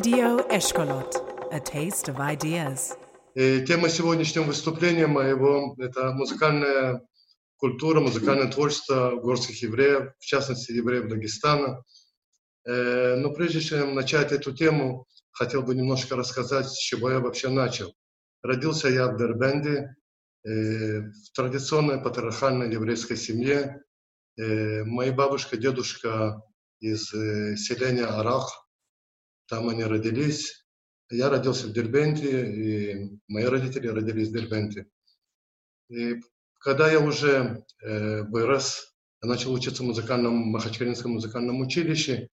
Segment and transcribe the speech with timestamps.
[0.00, 1.12] Radio Eshkolot,
[1.52, 2.96] a taste of ideas.
[3.34, 7.02] И тема сегодняшнего выступления моего– это музыкальная
[7.58, 11.84] культура, музыкальное творчество горских евреев, в частности, евреев Дагестана.
[12.66, 17.50] Э, Но прежде чем начать эту тему, хотел бы немножко рассказать, с чего я вообще
[17.50, 17.92] начал.
[18.42, 19.94] Родился я в Дербенде,
[20.46, 23.82] э, в традиционной патриархальной еврейской семье.
[24.38, 26.40] Э, Моя бабушка, дедушка
[26.80, 28.69] из селения Арах,
[29.50, 30.64] там они родились.
[31.10, 34.86] Я родился в Дербенте, и мои родители родились в Дербенте.
[35.88, 36.20] И
[36.58, 42.28] когда я уже э, вырос, я начал учиться в музыкальном, Махачкалинском музыкальном училище,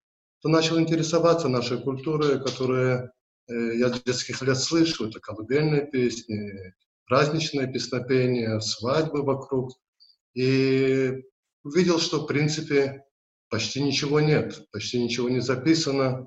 [0.43, 3.13] то начал интересоваться нашей культурой, которую
[3.47, 5.09] э, я с детских лет слышу.
[5.09, 6.75] Это колыбельные песни,
[7.07, 9.71] праздничные песнопения, свадьбы вокруг.
[10.35, 11.23] И
[11.63, 13.05] увидел, что, в принципе,
[13.51, 16.27] почти ничего нет, почти ничего не записано.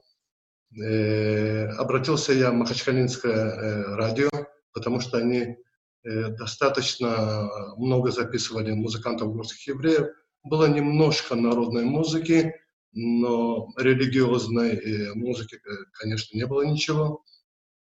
[0.76, 4.30] Э, обратился я в Махачкалинское э, радио,
[4.74, 5.56] потому что они
[6.04, 10.08] э, достаточно много записывали музыкантов горских евреев.
[10.44, 12.54] Было немножко народной музыки,
[12.92, 15.60] но религиозной музыки,
[15.94, 17.24] конечно, не было ничего.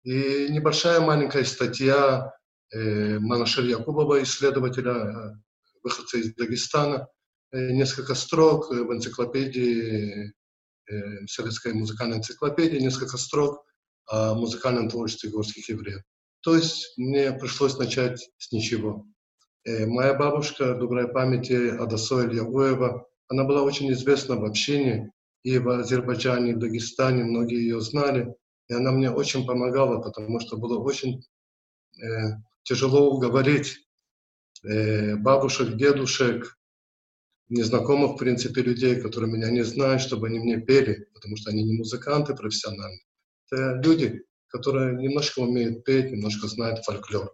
[0.02, 2.33] И небольшая маленькая статья
[2.72, 5.39] Манашир Якубова, исследователя,
[5.83, 7.06] выходца из Дагестана,
[7.52, 10.33] несколько строк в энциклопедии,
[11.28, 13.64] советской музыкальной энциклопедии, несколько строк
[14.06, 16.03] о музыкальном творчестве горских евреев.
[16.41, 19.06] То есть мне пришлось начать с ничего.
[19.67, 26.50] Моя бабушка, доброй памяти, Адасоэль Ягуева, она была очень известна в общине, и в Азербайджане,
[26.50, 28.34] и в Дагестане многие ее знали.
[28.69, 31.23] И она мне очень помогала, потому что было очень
[32.02, 33.78] э, тяжело уговорить
[34.64, 36.58] э, бабушек, дедушек,
[37.49, 41.63] незнакомых, в принципе, людей, которые меня не знают, чтобы они мне пели, потому что они
[41.63, 43.01] не музыканты профессиональные.
[43.51, 47.33] Это люди, которые немножко умеют петь, немножко знают фольклор.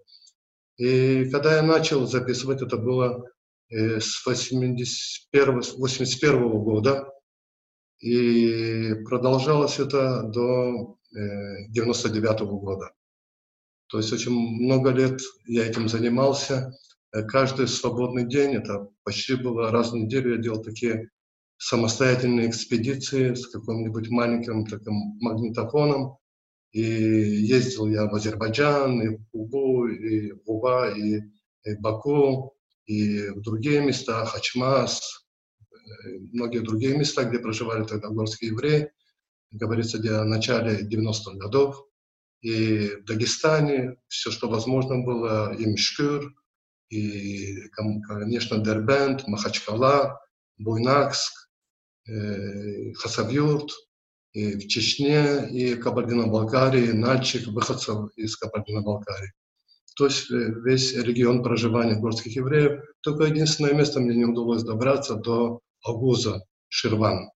[0.77, 3.29] И когда я начал записывать, это было
[3.71, 7.09] э, с 81, 81 года,
[8.01, 12.93] и продолжалось это до э, 99 года.
[13.87, 16.73] То есть очень много лет я этим занимался,
[17.23, 21.11] каждый свободный день, это почти было раз в неделю, я делал такие
[21.57, 26.17] самостоятельные экспедиции с каким-нибудь маленьким таким магнитофоном.
[26.73, 31.21] И ездил я в Азербайджан, и в Кубу, и в Уба, и,
[31.65, 35.25] и Баку, и в другие места, Хачмас,
[35.61, 38.91] э, многие другие места, где проживали тогда горские евреи,
[39.53, 41.87] говорится, где в начале 90-х годов.
[42.41, 46.35] И в Дагестане все, что возможно было, и Мишкюр,
[46.95, 50.21] и, конечно, Дербент, Махачкала,
[50.59, 51.33] Буйнакск,
[52.07, 53.71] э, Хасавюрт,
[54.33, 59.33] и в Чечне, и Кабардино-Балкарии, Нальчик, выходцев из Кабардино-Балкарии.
[59.97, 62.83] То есть э, весь регион проживания горских евреев.
[63.01, 67.31] Только единственное место мне не удалось добраться до Агуза, Ширван.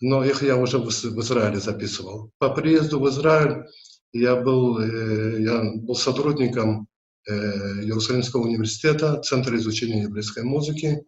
[0.00, 2.30] Но их я уже в Израиле записывал.
[2.38, 3.64] По приезду в Израиль
[4.12, 6.86] я был, э, я был сотрудником
[7.28, 11.04] Иерусалимского университета, Центра изучения еврейской музыки.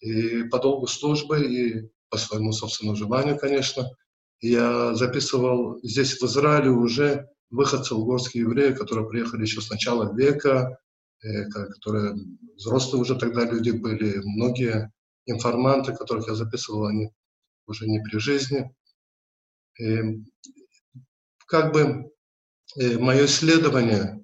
[0.00, 3.90] И по долгу службы, и по своему собственному желанию, конечно,
[4.40, 10.78] я записывал здесь, в Израиле, уже выходцев горских евреев, которые приехали еще с начала века,
[11.22, 12.14] э, которые
[12.56, 14.92] взрослые уже тогда люди были, многие
[15.26, 17.10] информанты, которых я записывал, они
[17.66, 18.74] уже не при жизни.
[19.78, 20.24] И
[21.46, 22.10] как бы
[22.78, 24.22] э, мое исследование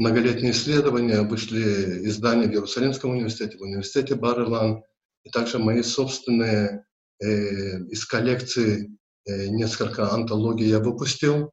[0.00, 4.82] многолетние исследования, вышли издания в Иерусалимском университете, в университете Бар-Илан,
[5.24, 6.86] и также мои собственные
[7.18, 8.96] э, из коллекции
[9.26, 11.52] э, несколько антологий я выпустил.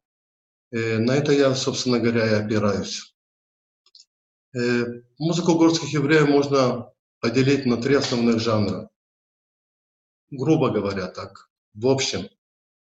[0.70, 3.14] Э, на это я, собственно говоря, и опираюсь.
[4.56, 4.86] Э,
[5.18, 8.88] музыку горских евреев можно поделить на три основных жанра.
[10.30, 12.30] Грубо говоря так, в общем.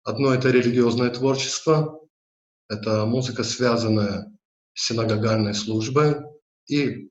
[0.03, 1.99] Одно– это религиозное творчество,
[2.69, 4.31] это музыка, связанная
[4.73, 6.17] синагогальной службой
[6.67, 7.09] и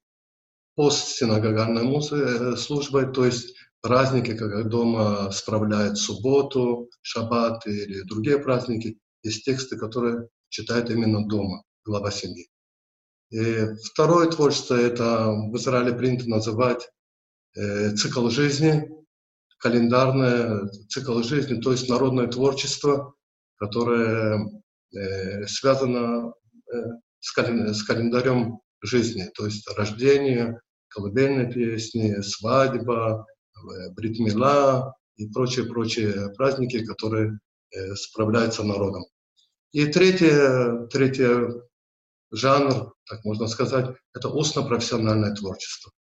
[0.76, 9.44] постсинагогальной э, службой, то есть праздники, когда дома справляют субботу, шаббат или другие праздники, есть
[9.44, 12.48] тексты, которые читают именно дома, глава семьи.
[13.30, 16.88] И второе творчество– это в Израиле принято называть
[17.56, 18.88] э, цикл жизни,
[19.58, 23.14] календарное цикл жизни, то есть народное творчество,
[23.56, 24.48] которое
[24.96, 26.32] э, связано
[26.72, 26.76] э,
[27.20, 36.84] с, с календарем жизни, то есть рождение, колыбельные песни, свадьба, э, бритмила и прочие-прочие праздники,
[36.84, 37.38] которые
[37.72, 39.04] э, справляются народом.
[39.72, 41.62] И третье, третье
[42.32, 45.92] жанр, так можно сказать, это устно-профессиональное творчество.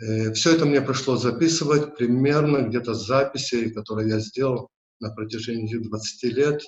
[0.00, 4.68] Э, Все это мне пришлось записывать примерно где-то записи, которые я сделал
[5.00, 6.62] на протяжении 20 лет,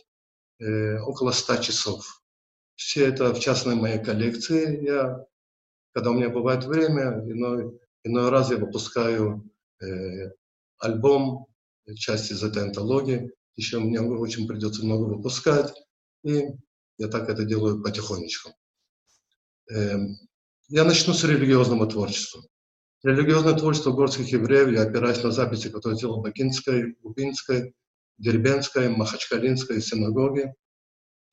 [0.61, 2.24] э, около 100 часов.
[2.77, 4.85] Все это в частной моей коллекции.
[4.85, 5.25] Я,
[5.93, 9.49] когда у меня бывает время, иной, иной раз я выпускаю
[9.81, 10.31] э,
[10.79, 11.47] альбом,
[11.97, 13.31] часть из этой антологии.
[13.57, 15.73] Еще мне очень придется много выпускать.
[16.23, 16.45] И
[16.99, 18.53] я так это делаю потихонечку.
[19.71, 19.99] Э,
[20.69, 22.43] я начну с религиозного творчества.
[23.03, 27.75] Религиозное творчество горских евреев, я опираюсь на записи, которые сделал Бакинской, Губинской,
[28.17, 30.55] Дербенской, Махачкалинской синагоги.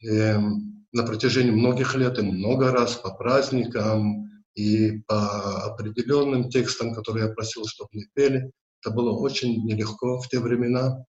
[0.04, 7.28] Эм, на протяжении многих лет и много раз по праздникам и по определенным текстам, которые
[7.28, 8.52] я просил, чтобы не пели.
[8.84, 11.06] Это было очень нелегко в те времена.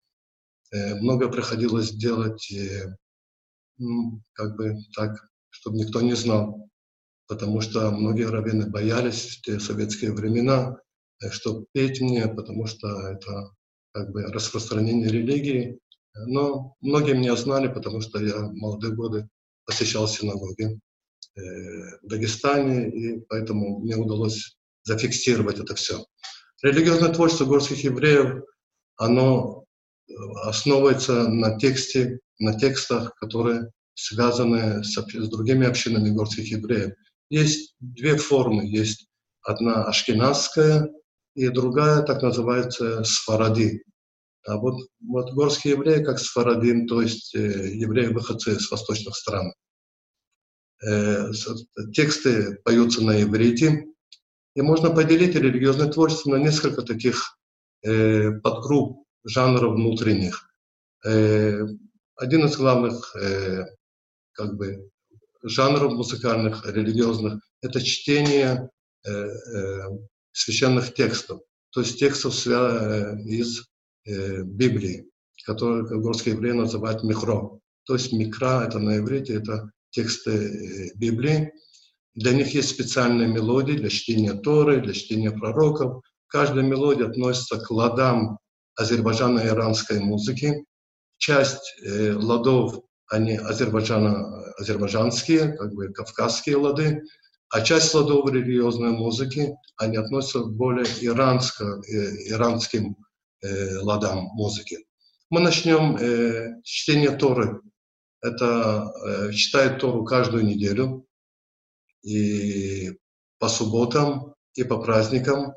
[0.72, 2.94] Э, много приходилось делать э,
[4.34, 5.16] как бы так,
[5.50, 6.68] чтобы никто не знал.
[7.26, 10.76] Потому что многие раввины боялись в те советские времена,
[11.20, 13.50] э, что петь мне, потому что это
[13.92, 15.78] как бы распространение религии.
[16.14, 19.28] Но многие меня знали, потому что я в молодые годы
[19.64, 20.64] посещал синагоги
[21.36, 21.40] э,
[22.02, 26.04] в Дагестане, и поэтому мне удалось зафиксировать это все.
[26.62, 28.44] Религиозное творчество горских евреев,
[28.96, 29.64] оно
[30.08, 30.12] э,
[30.44, 36.94] основывается на тексте, на текстах, которые связаны с, с другими общинами горских евреев.
[37.30, 38.66] Есть две формы.
[38.66, 39.06] Есть
[39.42, 40.88] одна ашкенадская,
[41.34, 43.82] и другая так называется сфаради.
[44.44, 49.52] А вот, вот горские евреи как сфарадим, то есть э, евреи-выходцы с восточных стран.
[50.84, 51.30] Э,
[51.94, 53.86] тексты поются на иврите,
[54.54, 57.38] и можно поделить религиозное творчество на несколько таких
[57.82, 60.48] э, подгрупп жанров внутренних.
[61.04, 63.14] Один из главных
[64.32, 64.88] как бы,
[65.42, 68.68] жанров музыкальных, религиозных– это чтение
[70.32, 71.40] священных текстов,
[71.70, 73.64] то есть текстов из
[74.04, 75.08] э, Библии,
[75.44, 77.58] которые горские евреи называют микро.
[77.84, 81.52] То есть микра– это на иврите, это тексты э, Библии.
[82.14, 86.02] Для них есть специальные мелодии для чтения Торы, для чтения пророков.
[86.26, 88.38] Каждая мелодия относится к ладам
[88.76, 90.64] азербайджано-иранской музыки.
[91.18, 97.02] Часть э, ладов, они азербайджано, азербайджанские, как бы кавказские лады,
[97.50, 102.96] а часть ладов религиозной музыки, они относятся к более иранско, э, иранским
[103.42, 104.86] э, ладам музыки.
[105.30, 107.60] Мы начнем э, с Торы.
[108.20, 111.06] Это э, читает Тору каждую неделю,
[112.02, 112.98] и
[113.38, 115.54] по субботам, и по праздникам.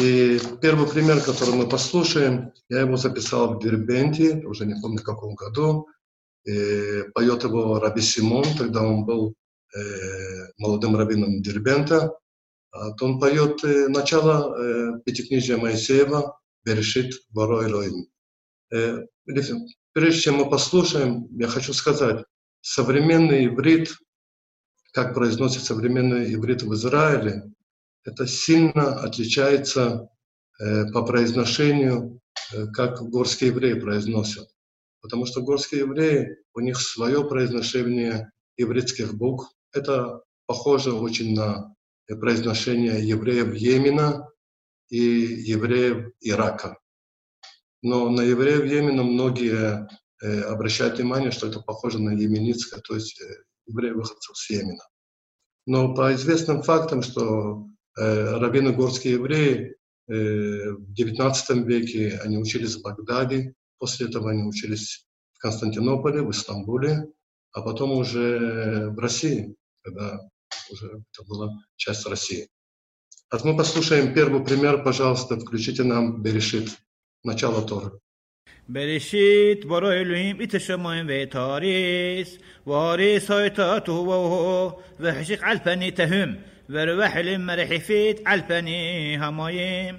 [0.00, 5.04] И первый пример, который мы послушаем, я его записал в Дербенте, уже не помню в
[5.04, 5.88] каком году.
[6.44, 9.34] И поет его Раби Симон, тогда он был
[9.74, 9.80] э,
[10.58, 12.16] молодым раввином Дербента.
[12.70, 18.06] А, то он поет э, начало э, Пятикнижия Моисеева, Берешит Ворой Роим.
[18.72, 19.06] Э,
[19.92, 22.24] прежде чем мы послушаем, я хочу сказать,
[22.60, 23.94] современный иврит,
[24.92, 27.42] как произносит современный иврит в Израиле,
[28.04, 30.08] это сильно отличается
[30.60, 32.20] э, по произношению,
[32.52, 34.48] э, как горские евреи произносят.
[35.00, 39.50] Потому что горские евреи, у них свое произношение ивритских букв.
[39.72, 41.74] Это похоже очень на
[42.06, 44.28] произношение евреев Йемена,
[44.94, 46.78] и евреев Ирака.
[47.82, 49.88] Но на евреев Йемена многие
[50.22, 54.84] э, обращают внимание, что это похоже на йеменитское, то есть э, евреи-выходцев с Йемена.
[55.66, 57.66] Но по известным фактам, что
[57.98, 59.74] э, раввины горские евреи
[60.06, 66.30] э, в XIX веке они учились в Багдаде, после этого они учились в Константинополе, в
[66.30, 67.08] Истамбуле,
[67.50, 70.20] а потом уже в России, когда
[70.70, 72.48] уже это была часть России.
[73.33, 76.69] А мы послушаем первый пример, пожалуйста, включите нам Берешит,
[77.23, 77.91] начало Торы.
[78.69, 86.35] בראשית ברא אלוהים את השמיים ואת הארץ, והארץ הייתה תוהו ובוהו, והחשיך על פני תהום,
[86.69, 89.95] ורוח אלים מרחפת על פני המים.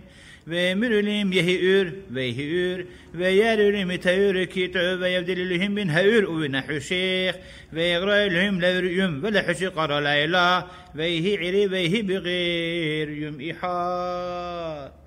[0.47, 2.85] ويمرلهم يهئور ويهئور
[3.15, 7.35] ويرلهم تهور كيتو ويبدل لهم من هئور ونحو شيخ
[7.73, 15.05] ويغرى لهم لوريوم ولحش قرى ليلى ويهي عري ويهي بغير يوم إحار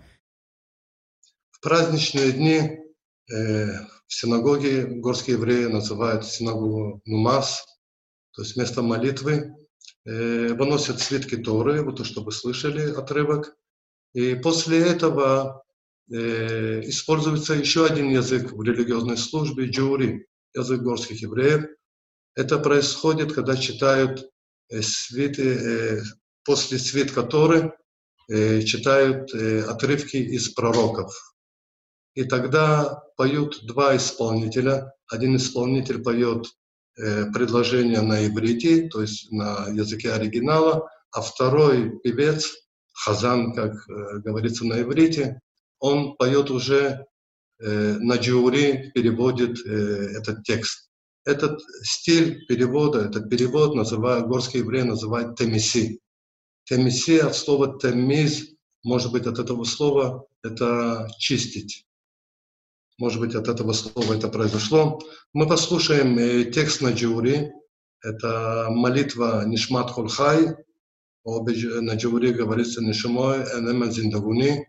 [1.53, 2.59] В праздничные дни
[3.33, 3.67] э,
[4.07, 7.65] в синагоге горские евреи называют синагогу Нумас,
[8.33, 9.57] то есть место молитвы.
[10.07, 13.58] Э, выносят свитки Торы, вот то, что слышали, отрывок
[14.19, 15.63] и после этого
[16.11, 21.67] э, используется еще один язык в религиозной службе, джури, язык горских евреев.
[22.35, 24.29] Это происходит, когда читают
[24.71, 26.03] э, свиты, э,
[26.45, 27.73] после свит Торы,
[28.29, 31.15] э, читают отрывки из пророков.
[32.15, 34.93] И тогда поют два исполнителя.
[35.07, 36.45] Один исполнитель поет
[36.97, 42.68] предложение на иврите, то есть на языке оригинала, а второй певец,
[43.05, 43.75] хазан, как
[44.23, 45.41] говорится на иврите,
[45.79, 47.07] он поет уже
[47.61, 50.89] на джиури, переводит этот текст.
[51.25, 56.01] Этот стиль перевода, этот перевод называют, горские евреи называют темиси.
[56.65, 58.49] Темиси от слова темиз,
[58.83, 61.85] может быть, от этого слова это чистить.
[62.99, 65.01] Может быть, от этого слова это произошло.
[65.33, 67.53] Мы послушаем э, текст на джури.
[68.03, 70.57] Это молитва Нишмат Хулхай.
[71.28, 74.66] На джури говорится Нишимой Энемен Зиндагуни.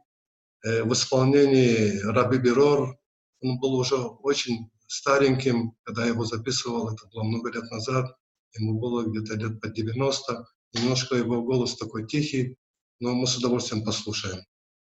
[0.65, 2.97] Э, в исполнении Раби Бирор.
[3.43, 8.17] Он был уже очень стареньким, когда я его записывал, это было много лет назад,
[8.59, 12.57] ему было где-то лет под 90, немножко его голос такой тихий,
[13.01, 14.39] но мы с удовольствием послушаем.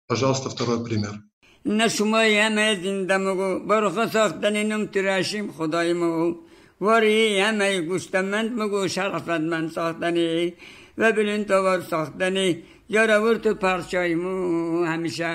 [0.09, 1.23] Пожалуйста, второй пример.
[1.65, 6.41] نشمای همه زنده مگو برخ ساختن نم تراشیم خدای مگو
[6.81, 10.55] وری همه گوشتمند مگو شرفت من ساختنی
[10.98, 12.64] و تو ساختنی.
[12.90, 15.26] یارا ورتو پرچای مو همیشه.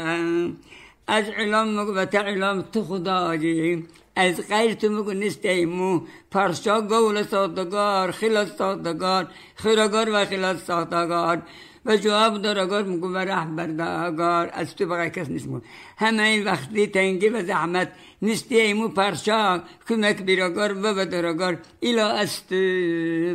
[1.06, 3.86] از علام مگو و تعلام تو خدایی.
[4.16, 6.00] از غیر تو میگو نیستیمو
[6.30, 11.42] پرشا گول ساختگار خلاص ساختگار خیرگار و خلاص ساختگار
[11.86, 15.48] و جواب دارگار میگو و رهبردگار از تو بقیه کس نیست
[15.96, 21.58] همه این وقتی تنگی و زحمت نیستیمو پرشا کمک بیرگار و بدرگار.
[21.80, 22.56] ایلا از تو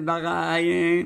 [0.08, 1.06] بقیه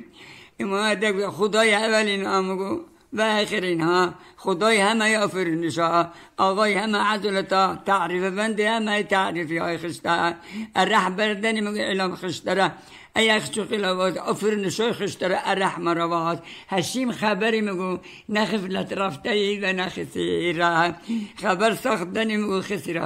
[0.60, 0.96] اما
[1.30, 2.80] خدای اولین آمگو
[3.14, 6.08] و آخرین ها خدای همه آفرینشا.
[6.38, 7.76] آقای همه عدلتا.
[7.86, 10.36] تعریف بندی همه تعریفی های خسته.
[10.76, 12.72] الرحبر دنی مگه اعلام خشتره
[13.16, 17.98] ایخت خلوات آفرین شایخش داره ارحم رواهات هشیم خبری مگو
[18.30, 20.96] نخفلت رفته ای و نخسیره
[21.42, 23.02] خبر ساختنی میگو خسیره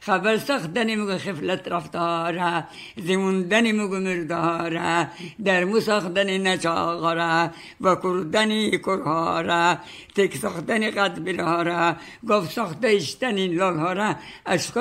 [0.00, 2.64] خبر سخت دنی مگو خفلت رفتاره
[2.96, 3.72] زموندنی
[5.44, 7.50] در مرداره دنی نچاغ را.
[7.80, 9.78] و کردنی کرهاره
[10.14, 11.96] تک سخت دنی قد ساختنی قدبلهاره
[12.28, 13.48] گفت ساخته اشتنی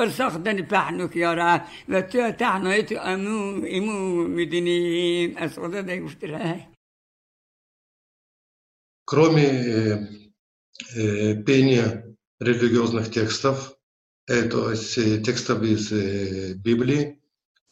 [0.09, 1.59] سخت دنی ساختنی را.
[1.89, 6.65] و تو تحنایت امو امو медини асода да гуштира.
[9.05, 10.07] Кроме э,
[10.95, 13.77] э, пения религиозных текстов,
[14.27, 17.21] э, то есть э, текстов из э, Библии,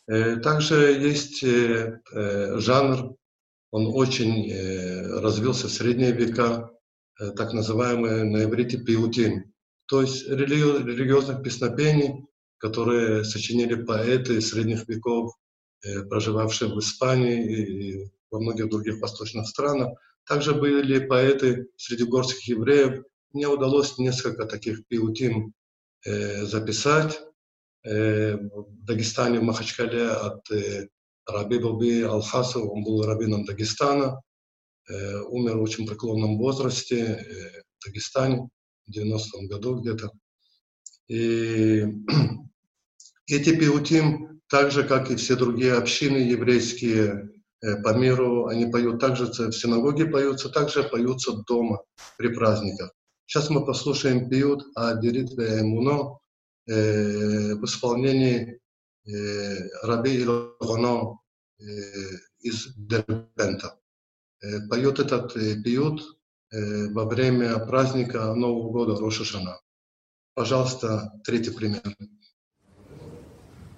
[0.08, 3.16] э, также есть жанр,
[3.72, 4.54] он очень
[5.22, 6.70] развился в средние века,
[7.18, 9.52] так называемый на иврите пиутин,
[9.88, 12.28] то есть религи религиозных песнопений,
[12.60, 15.34] которые сочинили поэты средних веков
[16.10, 19.98] проживавшие в Испании и во многих других восточных странах.
[20.28, 23.04] Также были поэты среди горских евреев.
[23.34, 25.54] Мне удалось несколько таких пиутин
[26.06, 27.20] э, записать.
[27.84, 30.48] Э, в Дагестане, в Махачкале от
[31.26, 34.22] Раби Баби Алхасов, он был раввином Дагестана,
[34.90, 38.50] умер в очень преклонном возрасте в Дагестане
[38.86, 40.12] в 90-м году где-то.
[41.08, 41.86] И
[43.28, 47.32] эти пиутим так же, как и все другие общины еврейские
[47.64, 51.82] э, по миру, они поют также, в синагоге поются, также поются дома
[52.20, 52.92] при праздниках.
[53.26, 56.20] Сейчас мы послушаем пиют Адирит Эмуно
[56.68, 58.60] э, в исполнении
[59.08, 61.18] э, Раби Илоно
[62.40, 63.80] из Дербента.
[64.70, 66.04] Поет этот пиют
[66.52, 69.60] во время праздника Нового года Рошашана.
[70.36, 71.82] Пожалуйста, третий пример.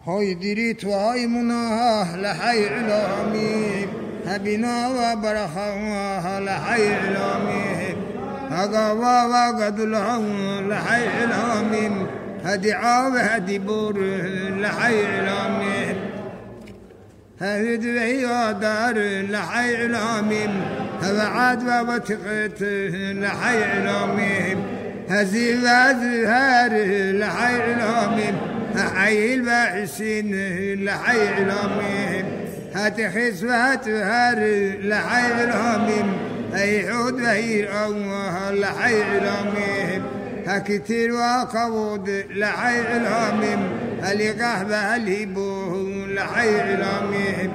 [0.08, 3.88] هاي دريت وهاي مناها لحي علامي.
[4.28, 7.96] هبنا وبرخواها لحي علومي
[8.50, 12.08] هقوا وقد لهم لحي علامي.
[12.44, 14.00] هدي عاوه هدي بور
[14.50, 15.96] لحي علامي.
[17.42, 18.98] هيد وهي دار
[19.32, 20.50] لحي علامي.
[21.02, 22.62] هبعاد وبتقت
[23.22, 24.58] لحي علامي.
[25.10, 26.72] هزي وازهار
[27.12, 28.55] لحي علامي.
[28.78, 30.36] حي الباحثين
[30.86, 32.26] لحي علومهم
[32.76, 34.38] هات خسفات هار
[34.82, 36.18] لحي علومهم
[36.56, 40.04] أي حود بهي أمها لحي علومهم
[40.48, 43.70] هكتير وقود لحي علومهم
[44.04, 47.52] هلقاه بوه لحي علومهم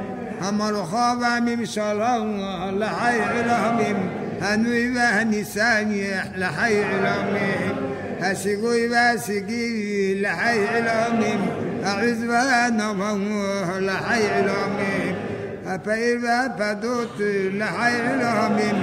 [0.48, 4.10] أمر خاب من الله لحي علومهم
[4.42, 5.92] هنوي بهنسان
[6.36, 7.89] لحي علومهم
[8.21, 11.39] هسقوي باسقي لحي علامي
[11.83, 12.93] أعز بنا
[13.79, 15.15] لحي علامي
[15.85, 17.21] فإذا فدوت
[17.61, 18.75] لحي علامين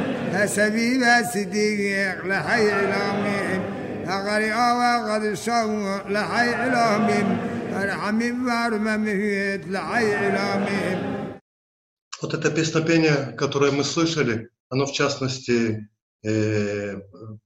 [0.46, 1.04] سبيل
[1.34, 3.60] صديق لحي علامين
[4.08, 7.38] أغري وقد شو لحي علامين
[7.74, 11.22] رحمي وارممهيت لحي علامين
[12.22, 15.88] Вот это песнопение, которое мы слышали, оно в частности
[16.22, 16.94] э,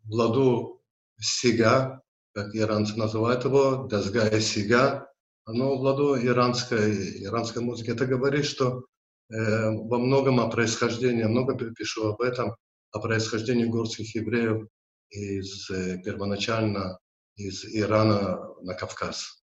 [0.04, 0.79] в ладу
[1.21, 2.01] Сига,
[2.33, 5.07] как иранцы называют его, Дазгая Сига,
[5.45, 7.91] оно в ладу иранской, иранской музыки.
[7.91, 8.85] Это говорит, что
[9.29, 12.55] э, во многом о происхождении, много пишу об этом,
[12.91, 14.67] о происхождении горских евреев
[15.09, 16.99] из э, первоначально
[17.35, 19.43] из Ирана на Кавказ,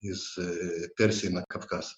[0.00, 1.96] из э, Персии на Кавказ.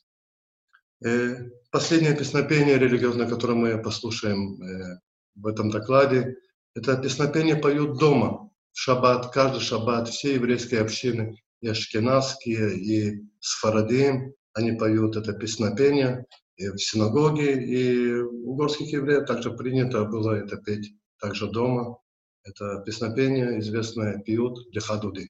[1.05, 5.01] Э, последнее песнопение религиозное, которое мы послушаем э,
[5.35, 6.37] в этом докладе,
[6.75, 14.35] это песнопение поют дома, в шаббат, каждый шаббат, все еврейские общины, и ашкенадские, и сфарадим,
[14.55, 16.27] они поют это песнопение
[16.57, 21.99] и в синагоге, и у горских евреев также принято было это петь также дома.
[22.45, 25.29] Это песнопение, известное, пьют для хадуды.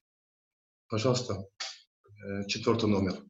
[0.89, 1.45] Пожалуйста,
[2.25, 3.23] э, четвертый номер.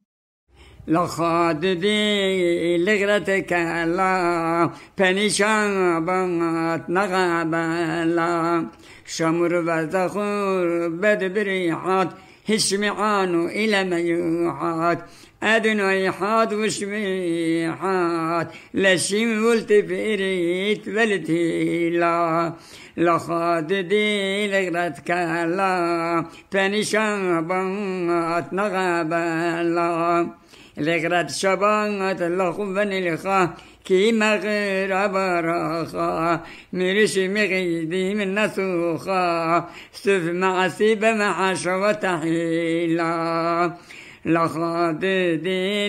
[0.88, 3.52] لخاد دي لغرتك
[3.96, 4.70] لا.
[4.98, 8.66] بنشابات نغابا لا
[9.06, 12.08] شمر وزخور بدبريحات
[12.48, 14.98] هشمعانو إلى ميوحات
[15.44, 18.48] أدنى حاد وشميحات.
[18.74, 22.52] لشم والتفريت بلتيلا
[22.96, 30.28] لخاد دي لغرت كلا فنشابات نغابلا
[30.78, 36.40] لغرت شبات لخبن لخا كي مغير براخا
[36.72, 39.68] مرش مغيدي من نسوخا.
[39.92, 43.72] سف مع سيب مع شوة حيلا.
[44.26, 45.04] لخضد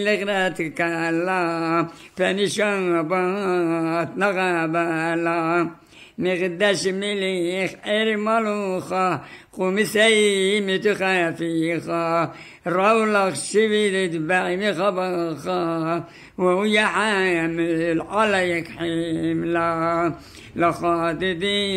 [0.02, 5.70] لغراتك الله فنشابات نغابالا.
[6.18, 9.22] مغداش مليخ إرمالوخا
[9.54, 12.34] قومسي متخافيخا.
[12.68, 16.04] رولق شبيلت بعمي خبخا
[16.38, 20.14] وهي حامل عليك حملا.
[20.56, 21.74] لخاطدي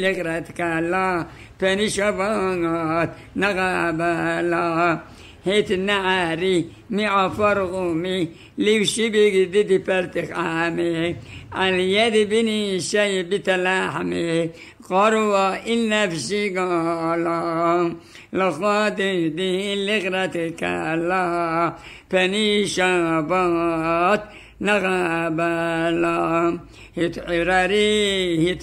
[0.00, 1.26] لغرتك لا
[1.58, 5.00] فنشبات نغابلا
[5.44, 8.28] هيت عاري مي عفرغومي
[8.58, 11.16] ليوشي جديدي بارتق عامي
[11.52, 14.50] على يد بني شاي بتلاحمي.
[14.88, 17.94] قروة إلا في شيقالا
[18.32, 21.74] لخاطر دي لغرتك الله
[22.10, 24.24] فني شابات
[24.62, 25.40] نغاب
[26.02, 26.58] لا
[26.96, 28.54] يتعراري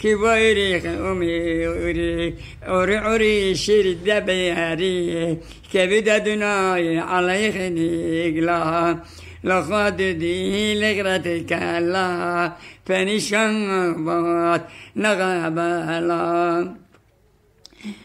[0.00, 2.34] كي بويري خوميري أري
[2.68, 5.36] أري عري شير الدبياري
[5.72, 8.98] كبدا دناي على خنيق لا
[9.44, 11.52] لقد دي لغرتك
[11.92, 12.52] لا
[12.86, 13.54] فنشان
[14.04, 14.62] بات
[14.96, 15.58] نغاب
[16.08, 16.74] لا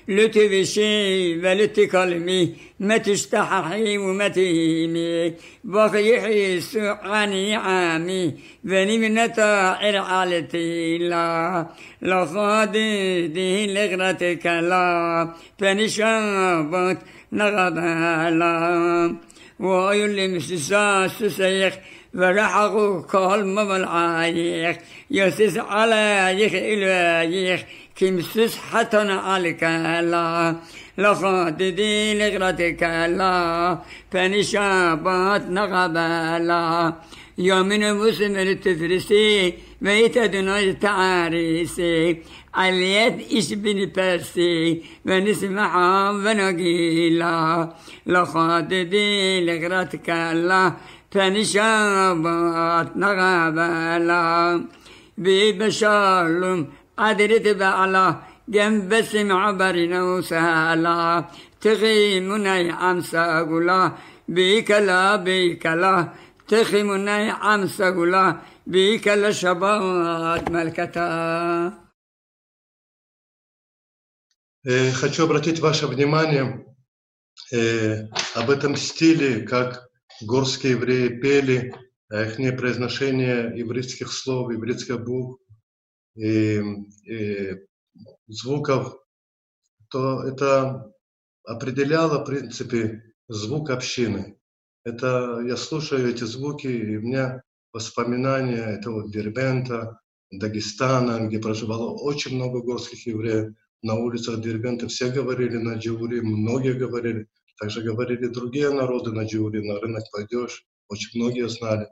[0.07, 5.33] لتبشي بلتي كلمي ما تشتححي وما تهيمي
[5.63, 8.33] بقيحي سعاني عامي
[8.63, 11.67] بني من طائر عالتي لا.
[12.01, 15.33] لا فاضي دي لغرتك لا.
[15.61, 16.97] بني شابت
[19.59, 21.73] وأيو اللي مسسا سسيخ
[22.15, 24.77] ورحقو كل مبلعايخ.
[25.11, 27.63] يسس على يخ إلوايخ
[27.95, 30.55] كمسس حتنا آلك لا
[30.97, 32.83] لقد دي لغرتك
[33.19, 33.79] لا.
[34.43, 36.93] شابات نغبا لا.
[37.37, 39.53] يومين مسمر تفرسي
[40.17, 42.17] دنوج تعاريسي.
[42.53, 45.71] عليت إش بن برسي ونسمع
[46.09, 47.69] ونقيلا.
[48.07, 50.73] لقد دي لغرتك لا.
[51.11, 54.63] فنشابات نغبا لا.
[55.17, 56.65] ببشار
[56.98, 58.16] قدرت بعلا
[58.48, 61.24] جنب سمع برنا وسهلا
[61.60, 63.92] تغي مني عمسا قلا
[64.28, 66.08] بيكلا بيكلا
[66.48, 71.90] تخي مني عمسا قلا بيكلا شبات ملكتا
[74.62, 76.66] Э, Хочу обратить ваше внимание
[77.50, 79.88] э, об этом стиле, как
[80.20, 81.74] горские евреи пели,
[82.10, 85.43] их произношение еврейских слов, еврейских букв и, и
[88.27, 88.97] звуков,
[89.89, 90.91] то это
[91.43, 94.37] определяло, в принципе, звук общины.
[94.83, 97.41] Это я слушаю эти звуки, и у меня
[97.73, 99.99] воспоминания этого Дербента,
[100.31, 103.53] Дагестана, где проживало очень много горских евреев.
[103.81, 107.27] На улицах Дербента все говорили на джури, многие говорили.
[107.59, 111.87] Также говорили другие народы на джури, на рынок пойдешь, очень многие знали.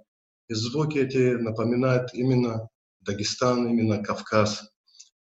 [0.49, 2.67] И звуки эти напоминают именно
[3.05, 4.69] Дагестан, именно Кавказ.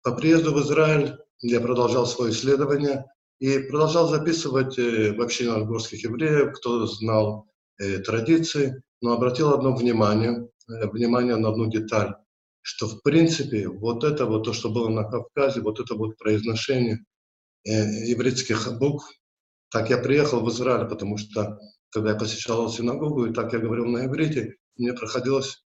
[0.02, 3.06] По приезду в Израиль я продолжал свое исследование
[3.38, 9.74] и продолжал записывать э, в общине горских евреев, кто знал э, традиции, но обратил одно
[9.74, 12.14] внимание, э, внимание на одну деталь,
[12.62, 17.04] что в принципе вот это вот то, что было на Кавказе, вот это вот произношение
[17.64, 17.72] э,
[18.06, 19.10] еврейских букв,
[19.70, 21.58] так я приехал в Израиль, потому что
[21.90, 25.64] когда я посещал синагогу, и так я говорил на иврите, мне приходилось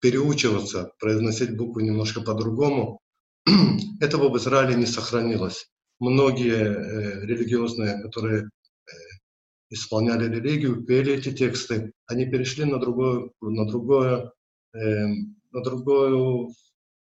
[0.00, 3.00] переучиваться, произносить буквы немножко по-другому.
[4.00, 5.66] Этого в Израиле не сохранилось.
[5.98, 8.46] Многие э, религиозные, которые э,
[9.70, 14.32] исполняли религию, пели эти тексты, они перешли на другое, на другое,
[14.74, 15.06] э,
[15.50, 16.54] на другую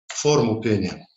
[0.07, 1.07] форму пения,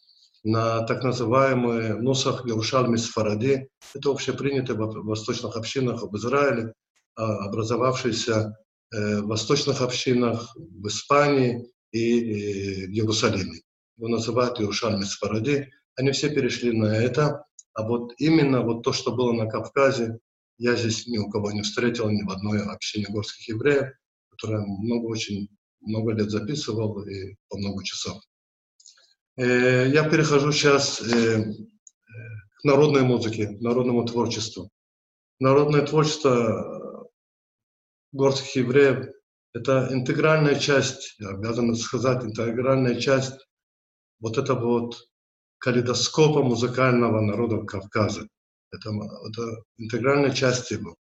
[0.44, 3.68] на так называемые нусах Ярушалми Сфаради.
[3.94, 6.72] Это общепринято в восточных общинах в Израиле,
[7.16, 8.63] а, образовавшиеся э,
[8.94, 13.60] в восточных общинах в Испании и в Иерусалиме.
[13.96, 15.70] Его называют Иерушалми Сфаради.
[15.96, 17.44] Они все перешли на это.
[17.74, 20.18] А вот именно вот то, что было на Кавказе,
[20.58, 23.92] я здесь ни у кого не встретил, ни в одной общине горских евреев,
[24.30, 25.48] которая много, очень
[25.80, 28.20] много лет записывал и по много часов.
[29.36, 31.44] Э, я перехожу сейчас э,
[32.56, 34.70] к народной музыке, народному творчеству.
[35.40, 36.93] Народное творчество
[38.14, 39.12] горских евреев–
[39.52, 43.46] это интегральная часть, я обязан сказать, интегральная часть
[44.20, 45.08] вот этого вот
[45.58, 48.26] калейдоскопа музыкального народа Кавказа.
[48.70, 50.96] Это, это интегральная часть его.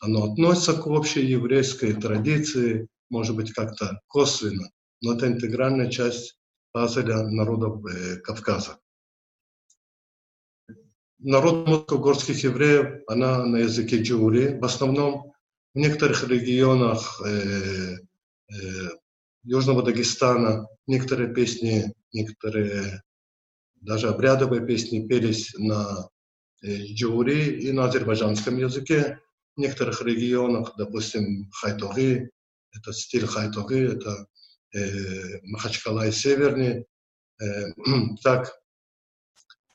[0.00, 4.70] Оно относится к общей еврейской традиции, может быть, как-то косвенно,
[5.02, 6.38] но это интегральная часть
[6.72, 8.78] пазля народов э, Кавказа.
[11.18, 15.34] Народ горских евреев, она на языке джури, в основном
[15.74, 17.96] в некоторых регионах э,
[18.52, 18.88] э,
[19.42, 23.02] Южного Дагестана некоторые песни, некоторые
[23.80, 26.08] даже обрядовые песни пелись на
[26.62, 29.20] э, джури и на азербайджанском языке.
[29.56, 32.30] В некоторых регионах, допустим, хайтоги,
[32.72, 34.26] это стиль хайтоги, это
[34.74, 36.84] э, Махачкала и Северный.
[37.40, 37.66] Э,
[38.22, 38.52] так,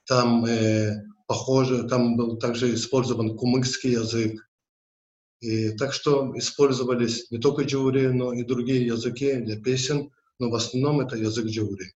[0.06, 4.42] там э, похоже, там был также использован кумыкский язык.
[5.46, 10.56] И так что использовались не только джури, но и другие языки для песен, но в
[10.56, 11.94] основном это язык джури.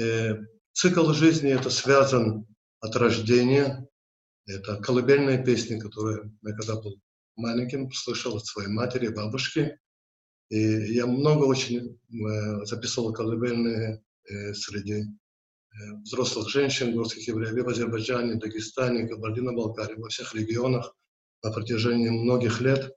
[0.00, 0.38] Э,
[0.72, 2.46] цикл жизни это связан
[2.80, 3.86] от рождения.
[4.46, 6.98] Это колыбельные песни, которые я когда был
[7.36, 9.78] маленьким слышал от своей матери, бабушки.
[10.48, 15.04] И я много очень э, записывал колыбельные э, среди
[16.04, 20.94] взрослых женщин, горских евреев в Азербайджане, Дагестане, Кабардино-Балкарии, во всех регионах
[21.42, 22.94] на протяжении многих лет.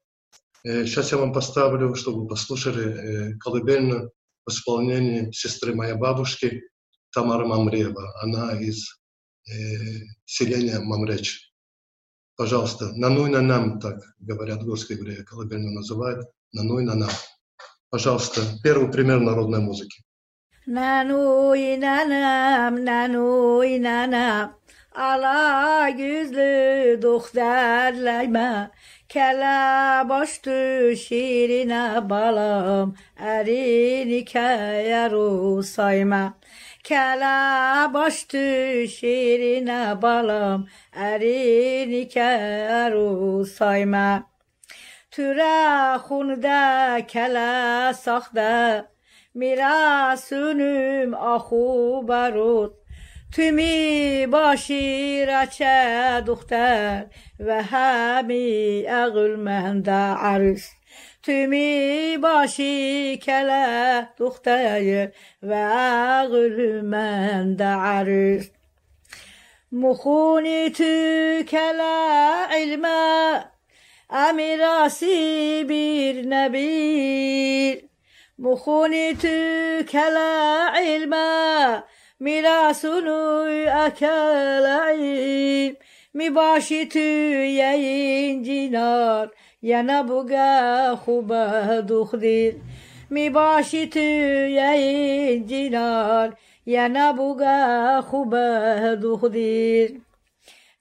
[0.63, 4.11] Сейчас я вам поставлю, чтобы вы послушали колыбельную
[4.45, 6.63] в исполнении сестры моей бабушки
[7.11, 8.13] Тамара Мамрева.
[8.21, 8.99] Она из
[9.47, 9.53] э,
[10.25, 11.51] селения Мамреч.
[12.35, 17.09] Пожалуйста, нануй на нам, так говорят горские евреи, колыбельную называют, нануй на нам.
[17.89, 20.03] Пожалуйста, первый пример народной музыки.
[20.67, 24.55] Nanuy nanam, nanuy nanam,
[24.95, 28.71] Ala yüzlü dokterleyme
[29.09, 30.29] Kele baş
[30.99, 36.37] şirine balam Erini keyeru sayma
[36.83, 38.27] Kele baş
[38.91, 44.23] şirine balam Erini keyeru sayma
[45.11, 48.85] Türe hunde kele sahde
[49.33, 52.84] Mirasünüm ahu barut.
[53.32, 57.06] تو می باشی رچه دختر
[57.40, 60.68] و همی عقل مند عروس
[61.22, 65.08] تو می باشی کله دختر
[65.42, 68.48] و عقل مند عروس
[69.72, 70.84] مخونی تو
[71.42, 73.44] کله علمه
[74.10, 77.90] امیراسی بیر نبیر
[78.38, 79.14] مخوني
[79.92, 80.72] كلا
[82.19, 85.77] میل آسونی اکلایی
[86.13, 91.33] می باشی تو یه این جنات یا نبگا خوب
[91.81, 92.53] دخدی
[93.09, 98.35] می باشی تو یه این جنات یا نبگا خوب
[98.95, 100.01] دخدی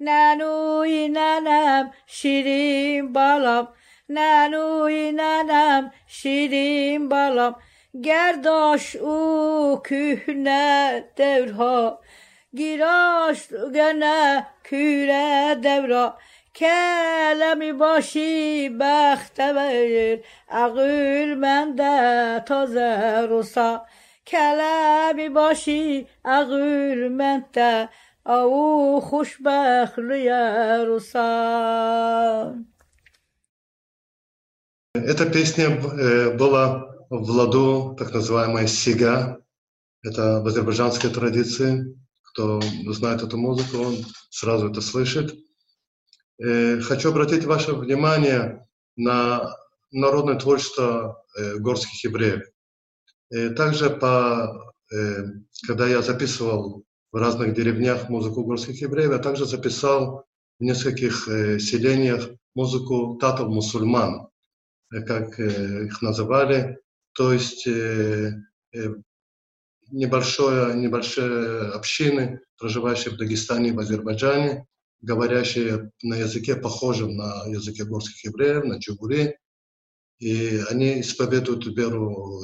[0.00, 3.68] نانوی نانم شیرین بالام
[4.08, 7.56] نانوی نانم شیرین بالام
[8.03, 11.99] گرداش او کهنه دورها
[12.55, 16.17] گیراش گنه کوره دورا
[16.55, 20.17] کلمی باشی بختبر
[20.49, 23.85] عقل منده تازه روسا
[24.27, 27.89] کلمی باشی عقل منده
[28.25, 29.99] او خوشبخت
[30.87, 31.29] روسا
[34.95, 39.38] Эта песня э, была в ладу так называемая сига.
[40.02, 41.96] Это в азербайджанской традиции.
[42.22, 43.96] Кто знает эту музыку, он
[44.30, 45.34] сразу это слышит.
[46.42, 49.56] Э, хочу обратить ваше внимание на
[49.92, 52.42] народное творчество э, горских евреев.
[53.56, 54.74] Также, по,
[55.66, 60.26] когда я записывал в разных деревнях музыку горских евреев, я также записал
[60.60, 61.24] в нескольких
[61.58, 64.28] селениях музыку татов-мусульман.
[64.94, 66.78] Э, как э, их называли,
[67.14, 68.32] то есть э,
[69.90, 74.66] небольшое, небольшие общины, проживающие в Дагестане и в Азербайджане,
[75.00, 79.38] говорящие на языке, похожем на языке горских евреев, на джугури.
[80.18, 82.42] И они исповедуют веру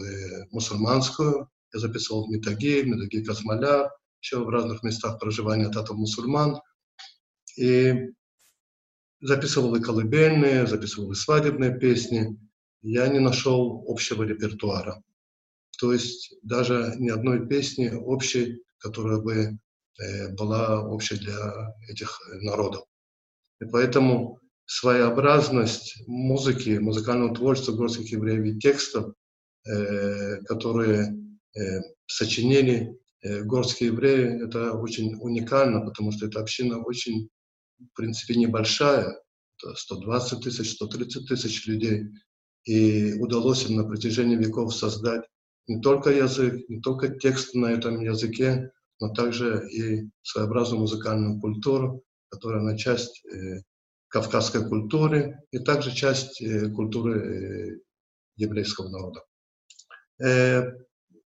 [0.51, 1.49] мусульманскую.
[1.73, 6.61] Я записывал в Метаги, в Метаги Казмаля, еще в разных местах проживания татов мусульман.
[7.57, 8.11] И
[9.21, 12.39] записывал и колыбельные, записывал и свадебные песни.
[12.83, 15.03] Я не нашел общего репертуара.
[15.79, 19.59] То есть даже ни одной песни общей, которая бы
[19.99, 22.85] э, была общей для этих народов.
[23.61, 29.15] И поэтому своеобразность музыки, музыкального творчества горских евреев и текстов,
[29.67, 31.17] э, которые
[31.55, 37.29] э, сочинили э, горские евреи, это очень уникально, потому что эта община очень
[37.81, 39.21] в принципе, небольшая,
[39.57, 42.09] 120 тысяч, 130 тысяч людей,
[42.65, 45.23] и удалось им на протяжении веков создать
[45.67, 52.03] не только язык, не только текст на этом языке, но также и своеобразную музыкальную культуру,
[52.29, 53.63] которая на часть э,
[54.09, 57.79] кавказской культуры и также часть э, культуры э,
[58.37, 59.23] еврейского народа.
[60.21, 60.73] Э,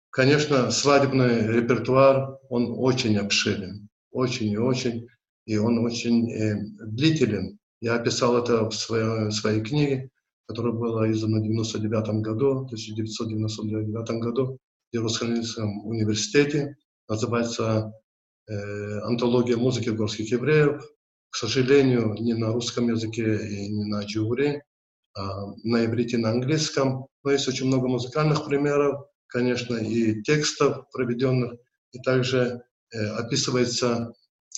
[0.09, 5.07] конечно, свадебный репертуар, он очень обширен, очень и очень
[5.45, 6.55] и он очень э,
[6.85, 7.59] длителен.
[7.81, 10.09] Я описал это в своей, в своей книге,
[10.47, 14.57] которая была издана в 1999 году, 1999 году
[14.91, 16.77] в Иерусалимском университете.
[17.09, 17.93] Называется
[18.47, 20.83] э, «Антология музыки горских евреев».
[21.29, 24.63] К сожалению, не на русском языке и не на джуре,
[25.15, 27.07] а на иврите на английском.
[27.23, 31.53] Но есть очень много музыкальных примеров, конечно, и текстов проведенных,
[31.91, 34.13] и также э, описывается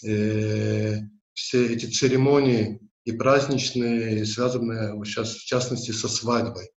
[0.05, 0.99] э,
[1.33, 6.69] все эти церемонии и праздничные, связанные сейчас, в частности, со свадьбой.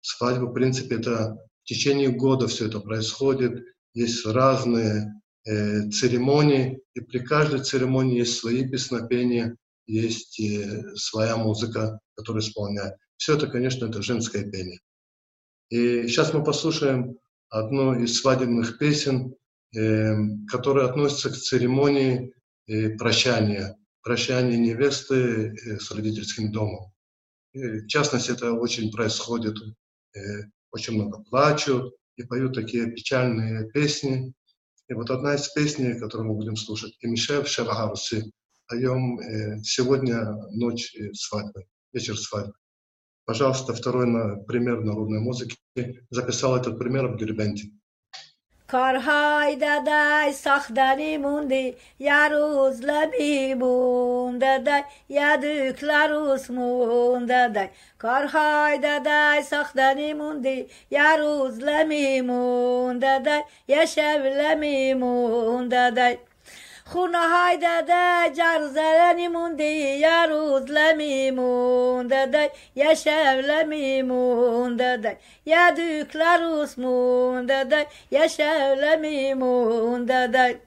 [0.00, 3.62] Свадьба, в принципе, это в течение года все это происходит.
[3.92, 5.12] Есть разные
[5.44, 12.94] э, церемонии, и при каждой церемонии есть свои песнопения, есть э, своя музыка, которую исполняют.
[13.18, 14.80] Все это, конечно, это женское пение.
[15.68, 17.18] И сейчас мы послушаем
[17.50, 19.34] одну из свадебных песен,
[19.74, 20.14] э,
[20.50, 22.32] которая относится к церемонии
[22.98, 26.92] прощания, прощания невесты э, с родительским домом.
[27.52, 29.56] В частности, это очень происходит,
[30.14, 34.32] э, очень много плачут и поют такие печальные песни.
[34.88, 38.30] И вот одна из песней, которую мы будем слушать, «Имишев Шевагарси»,
[38.68, 42.54] поем э, сегодня ночь свадьбы, вечер свадьбы.
[43.24, 44.06] Пожалуйста, второй
[44.44, 45.56] пример народной музыки.
[46.10, 47.72] Записал этот пример в Дербенте.
[48.71, 53.55] کارهای دادای ساختنی موندی یه روز لبی
[54.39, 56.51] دادای یه دوکلا روز
[57.27, 62.21] دادای کارهای دادای ساختنی موندی یه روز لمی
[62.99, 64.93] دادای یه شب لمی
[65.69, 66.17] دادای
[66.85, 76.15] خونه های داده جرزلنی موندی یه روز لمیمون داده یه شب لمیمون داده یه دوک
[76.15, 80.59] لروس مون داده یه شب لمیمون داده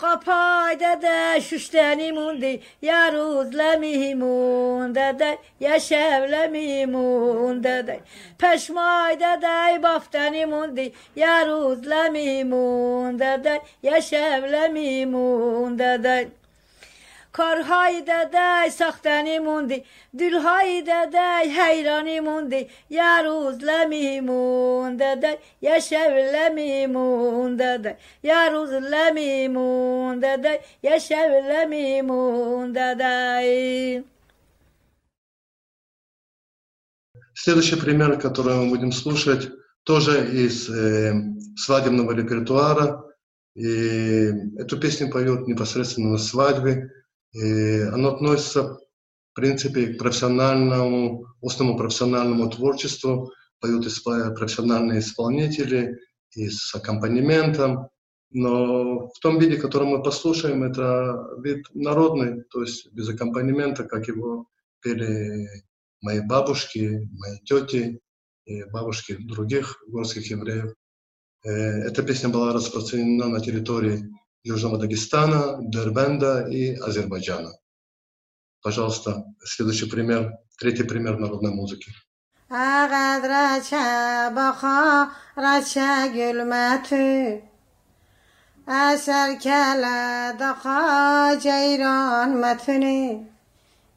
[0.00, 8.00] قپای داده ششتنی موندی یه روز لمیمون داده یه شب لمیمون داده
[8.38, 16.32] پشمای داده بافتنی موندی یه روز لمیمون داده یه شب لمیمون داده
[17.36, 19.84] کارهای دادای ساختنی موندی
[20.18, 30.20] دلهای دادای حیرانی موندی یه روز لمیمون دادای یه شب لمیمون دادای یه روز لمیمون
[30.20, 34.04] دادای یه شب لمیمون دادای
[37.34, 39.50] Следующий пример, который мы будем слушать,
[39.84, 41.12] тоже из э,
[41.56, 43.04] свадебного репертуара.
[43.54, 46.90] И эту песню поет непосредственно на свадьбе
[47.39, 48.79] и оно относится
[49.37, 53.85] принципе, к профессиональному, устному профессиональному творчеству поют
[54.35, 55.99] профессиональные исполнители
[56.31, 57.87] и с аккомпанементом.
[58.31, 64.07] Но в том виде, который мы послушаем, это вид народный, то есть без аккомпанемента, как
[64.07, 64.47] его
[64.81, 65.47] пели
[66.01, 67.99] мои бабушки, мои тети
[68.45, 70.73] и бабушки других горских евреев.
[71.43, 74.09] Э, эта песня была распространена на территории
[74.46, 77.52] Южного Дагестана, Дербенда и Азербайджана.
[78.62, 81.92] Пожалуйста, следующий пример, третий пример народной музыки.
[88.68, 93.26] اثر کلد آقا جیران متونه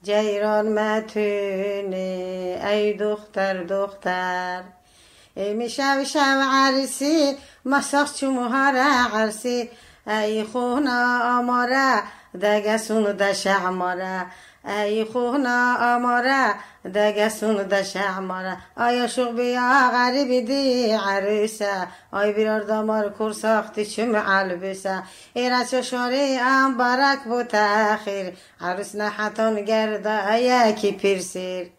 [0.03, 1.95] جیران متونه
[2.65, 4.63] ای دختر دختر
[5.35, 6.19] ای میشو شو
[6.51, 9.69] عرسی مساخ چموها را عرسی
[10.06, 12.02] ای خونا آماره
[12.42, 14.26] دگسون دش عماره
[14.64, 16.54] ای خونا آماره
[16.94, 21.88] دگسون دش عماره آیا شوق بیا غریبی دی عروسه.
[22.12, 25.02] آی بیرار دامار کور ساختی چم علبسه
[25.34, 31.70] ایرا چشاری ام برک بو تاخیر عروس نحتان گرده یکی پیرسیر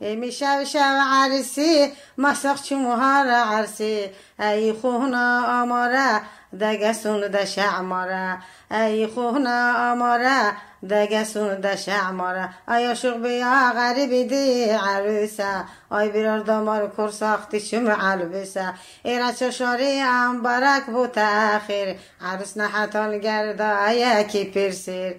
[0.00, 0.78] میشو شو
[1.12, 4.10] عرسی مساق چموها را عرسی.
[4.40, 6.20] ای خونا آماره
[6.60, 8.38] دگسوند شعماره
[8.70, 10.52] ای خونه آماره
[10.90, 15.64] دگسوند شعماره ای عاشق بیا غریب دی عروسه.
[15.92, 18.74] ای بیرار دامار کر ساختی شم علبسه.
[19.02, 25.16] ای رچه شاری ام برک بو تاخیر عروس نحتان گرده یکی پرسیر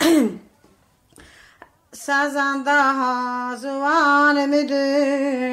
[1.92, 4.74] سازنده ها زوان میدو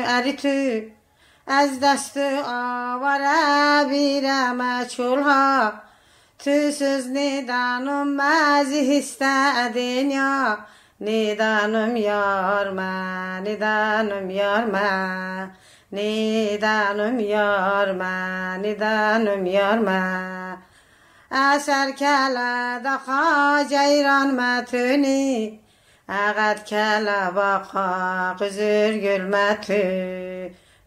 [0.08, 0.99] اری تو.
[1.52, 5.72] از دست آوره بیرم چولها.
[6.40, 9.22] تو سوز نیدانم مزی هست
[9.76, 10.58] دنیا.
[11.02, 15.48] نیدانم یار ما نیدانم یار ما.
[15.92, 20.58] نیدانم یار ما نیدانم یار ما.
[21.32, 24.66] اثر کلا دخا جیران متونی.
[24.66, 25.60] تونی
[26.10, 29.54] اغد کلا باقا قزر گل ما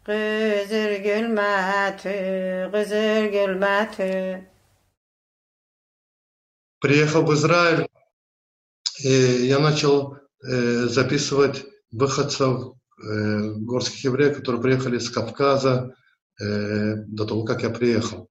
[0.05, 3.33] Kızır gülme tü, kızır.
[6.81, 7.87] Приехал в Израиль,
[9.05, 15.95] и я начал э, записывать выходцев э, горских евреев, которые приехали с Кавказа
[16.41, 18.29] э, до того, как я приехал.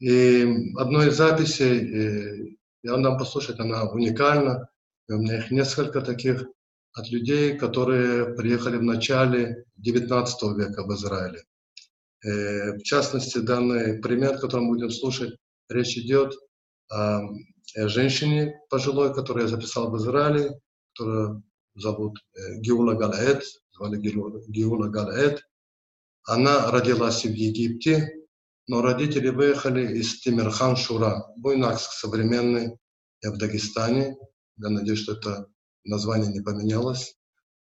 [0.00, 4.68] И одной из записей, э, я дам послушать, она уникальна,
[5.08, 6.44] у меня их несколько таких–
[6.94, 10.26] от людей, которые приехали в начале XIX
[10.56, 11.44] века в Израиле.
[12.24, 15.36] Э, в частности, данный пример, который мы будем слушать,
[15.68, 16.34] речь идет
[16.88, 17.20] о
[17.76, 20.58] женщине пожилой, которую я записал в Израиле,
[20.92, 25.42] которую зовут э, Геула Галаэт, звали Геула Галаэт.
[26.24, 28.12] Она родилась в Египте,
[28.66, 32.76] но родители выехали из Тимирхан Шура, Буйнакск современный,
[33.22, 34.16] в Дагестане.
[34.56, 35.46] Я надеюсь, что это
[35.90, 37.16] название не поменялось.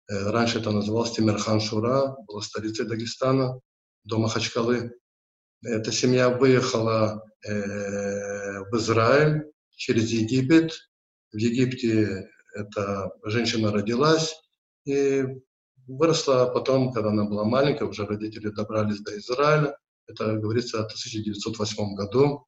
[0.09, 3.59] Э, раньше это называлось Тимирхан Шура, была столицей Дагестана,
[4.03, 4.93] до Махачкалы.
[5.63, 10.73] Эта семья выехала э, в Израиль через Египет.
[11.31, 14.35] В Египте эта женщина родилась
[14.85, 15.25] и
[15.87, 19.77] выросла потом, когда она была маленькая, уже родители добрались до Израиля.
[20.07, 22.45] Это говорится о 1908 году.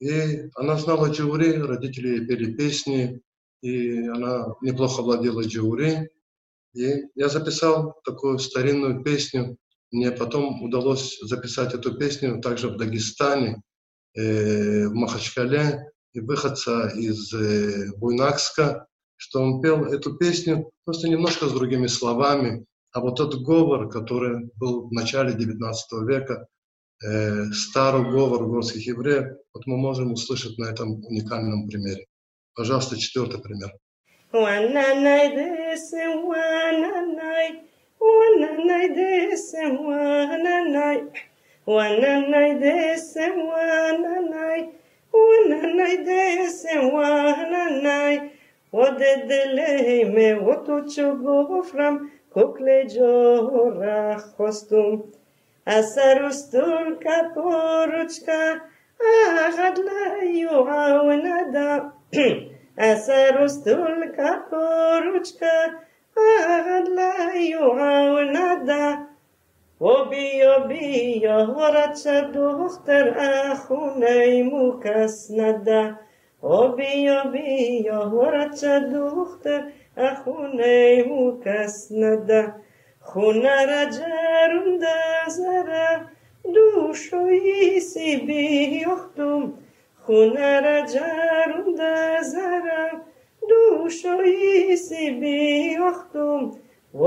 [0.00, 3.22] И она знала джаури, родители пели песни,
[3.64, 6.10] и она неплохо владела джаури.
[6.74, 9.56] И я записал такую старинную песню.
[9.90, 13.62] Мне потом удалось записать эту песню также в Дагестане,
[14.14, 21.48] э, в Махачкале, и выходца из э, Буйнакска, что он пел эту песню просто немножко
[21.48, 25.72] с другими словами, а вот тот говор, который был в начале XIX
[26.06, 26.46] века,
[27.02, 32.06] э, старый говор горских евреев, вот мы можем услышать на этом уникальном примере.
[32.55, 33.71] Пожалуйста, четвертый пример.
[48.73, 51.07] وددلهمه و تو چو
[51.49, 51.95] گفرم
[52.35, 55.03] ککل جورا خستم
[55.67, 58.43] أسرستل كبورجكا
[59.47, 62.02] أغد لا يعاوندا أسرستل
[62.78, 65.42] أسرست الكفرجك
[66.16, 68.98] دختر يعاوندا
[69.80, 72.36] وبي وبي ندا.
[72.36, 73.14] اختر
[73.52, 75.96] أخوني مكسندا
[76.42, 79.64] وبي دختر ورتشد اختر
[79.98, 82.54] أخوني مكسندا
[83.00, 86.08] خونه رجارم جرم
[86.54, 89.52] دوشو دوشوی سی بیختم
[90.06, 91.82] ಹೂನರ ಜಾರುದ
[92.30, 92.66] ಜರ
[93.48, 95.38] دوشویسی بی
[95.82, 96.42] وقتم
[97.00, 97.02] و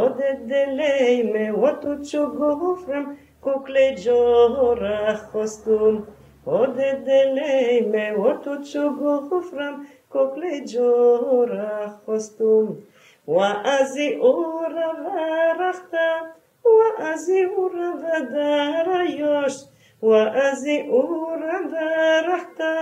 [0.50, 3.06] دلیمه و تو چو گفرم
[3.42, 5.96] ککل جورا خستم
[6.48, 6.66] و
[7.10, 9.76] دلیمه و تو چو گفرم
[10.14, 12.78] ککل جورا خستم
[13.28, 13.40] و
[13.78, 15.08] ازی اورا و
[15.62, 16.10] رختا
[16.66, 19.56] و ازی اورا و دارایوش
[20.02, 22.76] وأزي أوربرحتا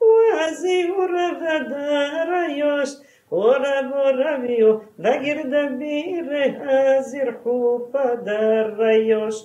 [0.00, 2.90] وأزي أوربداريوش
[3.32, 6.28] أورب أوربيو نجر دبير
[6.98, 9.36] أزر حوبا داريوش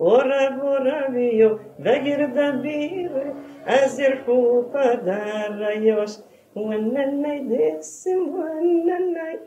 [0.00, 3.34] أورب أوربيو نجر دبير
[3.66, 6.12] أزر حوبا داريوش
[6.56, 9.38] ونني دسم ونني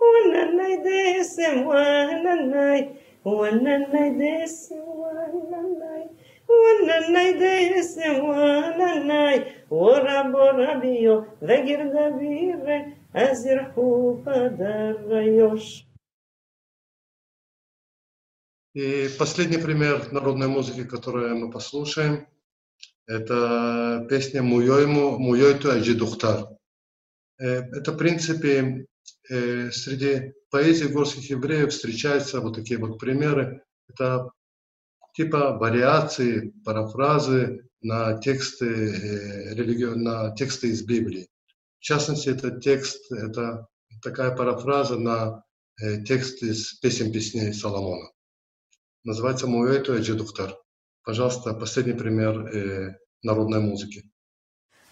[0.00, 2.88] ونني دسم ونني
[3.24, 5.95] ونني دسم ونني.
[8.28, 9.38] Wananai
[9.70, 12.76] ora boravio vagir dabire
[13.12, 15.86] azir hupa darayosh
[18.74, 22.28] И последний пример народной музыки, которую мы послушаем,
[23.06, 26.48] это песня «Муйойму, Муйойту Аджидухтар».
[27.38, 28.86] Это, в принципе,
[29.30, 33.62] э, среди поэзии горских евреев встречаются вот такие вот примеры.
[33.88, 34.30] Это
[35.16, 41.28] типа вариации, парафразы на тексты, э, на тексты из Библии.
[41.78, 43.66] В частности, этот текст– это
[44.02, 45.42] такая парафраза на
[45.80, 48.10] э, текст из песен песней Соломона.
[49.04, 50.54] Называется «Муэту Эджидухтар».
[51.02, 54.10] Пожалуйста, последний пример э, народной музыки.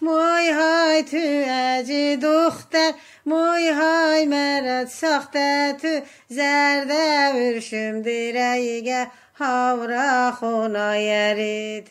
[0.01, 9.09] Мой хай ту эджи духтер, мой хай мерет сахте ту, зерде виршим дирейге,
[9.39, 11.89] havra xonaya rit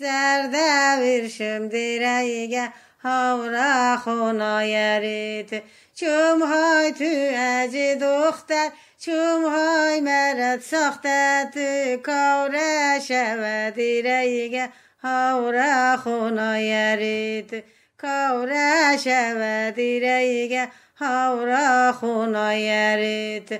[0.00, 0.68] zərdə
[1.02, 2.66] virşim dirəyə
[3.06, 3.72] havra
[4.04, 5.52] xonaya rit
[5.96, 7.08] Çum hay tü
[7.40, 11.68] əci doxtər, çum hay mərət saxtər, tü
[12.04, 14.66] qavrə şəvə dirəyə
[15.00, 17.56] havra xonaya rit
[17.96, 20.66] Qavrə şəvə dirəyə
[21.00, 23.56] havra xonaya rit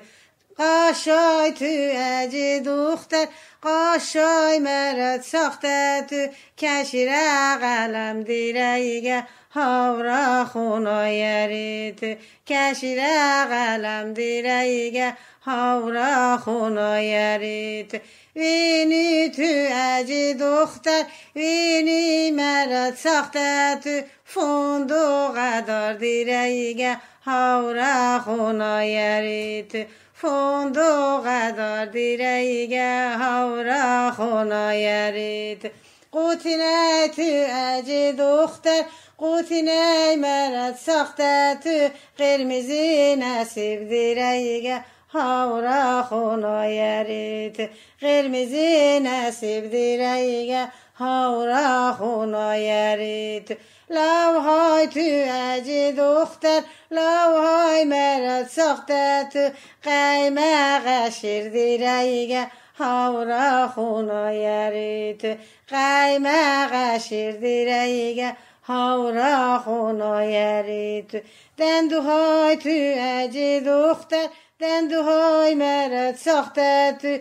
[0.57, 3.27] قاشای تو اجی دختر
[3.61, 18.01] قاشای مرد ساخته تو کشیره قلم دیریگه هاورا خونایریت کشیره قلم دیریگه هاورا خونایریت
[18.35, 21.03] وینی تو اجی دختر
[21.35, 35.71] وینی مرد ساخته تو فندق دار دیریگه هاورا خونایریت فندق دار دیریگه هاورا خونایریت
[36.11, 38.83] قوتینه تو اجی دختر
[39.17, 47.69] قوتینه مرد ساخته تو قرمزی نصیب دیریگه هاورا خونایریت
[48.01, 50.67] قرمزی نصیب دیریگه
[50.98, 53.48] هاورا خونایریت.
[53.90, 59.50] لوهای تو اجی دختر لوهای مرد ساخته تو
[59.82, 62.46] قیمه قشیر دیریگه
[62.78, 65.38] هاورا خونایریت.
[65.68, 71.22] قیمه قشیر دیریگه هاورا خونایریت.
[71.58, 74.28] دندوهای تو اجی دختر
[74.58, 77.18] دندوهای مرد ساخته تو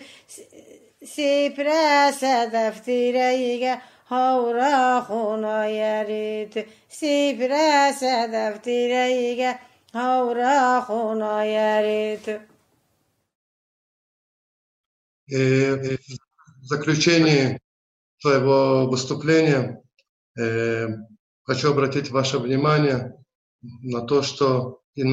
[1.13, 3.73] сипрәсәдәфтирәйгә
[4.09, 6.53] һаура хуна ярит
[6.89, 9.51] сипрәсәдәфтирәйгә
[9.93, 12.41] һаура хуна ярит
[15.27, 15.97] в
[16.61, 17.59] заключении
[18.19, 19.81] своего выступления
[20.37, 20.87] э,
[21.43, 23.15] хочу обратить ваше внимание
[23.61, 25.03] на то, что и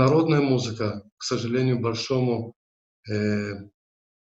[0.41, 2.55] музыка, к сожалению, большому
[3.11, 3.55] э,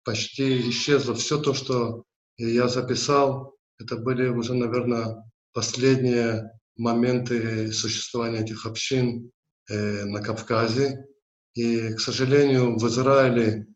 [0.04, 1.14] почти исчезла.
[1.14, 2.04] Все то, что
[2.36, 9.30] я записал, это были уже, наверное, последние моменты существования этих общин
[9.68, 11.06] э, на Кавказе.
[11.54, 13.66] И, к сожалению, в Израиле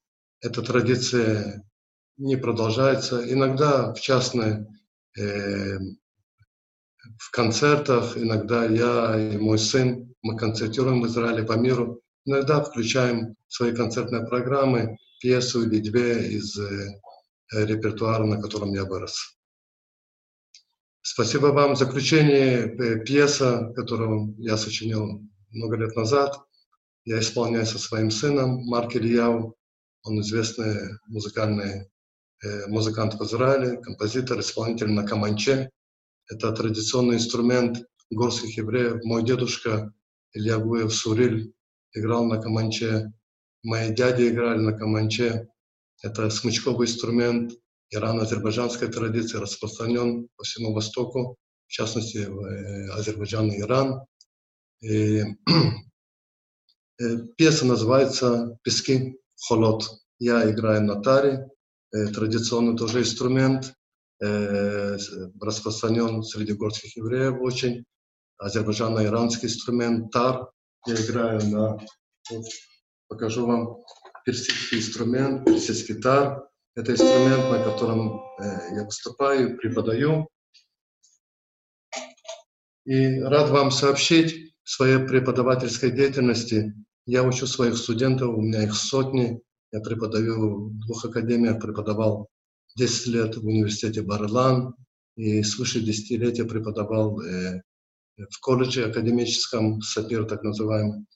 [0.41, 1.63] эта традиция
[2.17, 3.31] не продолжается.
[3.31, 4.67] Иногда в частной,
[5.19, 5.79] э,
[7.19, 12.01] в концертах, иногда я и мой сын, мы концертируем в Израиле по миру.
[12.25, 17.01] Иногда включаем свои концертные программы пьесу или две из э,
[17.53, 19.37] репертуара, на котором я вырос.
[21.03, 21.75] Спасибо вам.
[21.75, 26.37] В заключение э, пьеса, которую я сочинил много лет назад.
[27.05, 29.55] Я исполняю со своим сыном Марк Ильяу.
[30.03, 31.89] Он известный музыкальный
[32.43, 35.71] э, музыкант в Израиле, композитор, исполнитель на каманче.
[36.29, 39.05] Это традиционный инструмент горских евреев.
[39.05, 39.93] Мой дедушка
[40.33, 41.53] Илья Гуев Суриль
[41.93, 43.13] играл на каманче.
[43.67, 45.49] Мои дяди играли на каманче.
[46.01, 47.53] Это смычковый инструмент
[47.91, 51.37] ирано-азербайджанской традиции, распространен по всему Востоку,
[51.67, 54.03] в частности, в э, Азербайджан и Иран.
[54.83, 55.25] И,
[57.01, 59.83] э, пьеса называется «Пески холод».
[60.21, 61.49] Я играю на таре,
[61.93, 63.75] э, традиционный тоже инструмент,
[65.41, 67.85] распространен среди горских евреев очень.
[68.39, 70.51] Азербайджано-иранский инструмент тар.
[70.87, 71.79] Я играю на...
[72.31, 72.47] Вот,
[73.09, 73.83] покажу вам
[74.25, 76.49] персидский инструмент, персидский тар.
[76.75, 80.29] Это инструмент, на котором э, я выступаю, преподаю.
[82.85, 86.75] И рад вам сообщить в своей преподавательской деятельности.
[87.07, 89.41] Я учу своих студентов, у меня их сотни.
[89.73, 92.29] Я преподаю в двух академиях, преподавал
[92.77, 94.75] 10 лет в университете Барлан
[95.17, 97.63] и свыше десятилетия преподавал э,
[98.17, 101.07] в колледже академическом, САПИР так называемый.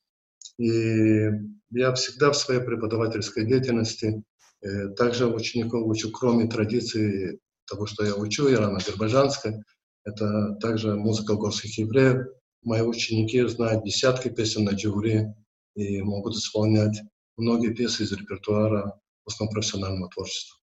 [0.60, 1.30] И
[1.70, 4.22] я всегда в своей преподавательской деятельности
[4.62, 9.62] Э, также учеников учу, кроме традиции того, что я учу, ирано-азербайджанской,
[10.04, 12.26] это также музыка горских евреев.
[12.62, 15.34] Мои ученики знают десятки песен на джури
[15.74, 17.00] и могут исполнять
[17.36, 20.58] многие песни из репертуара в основном профессионального творчества.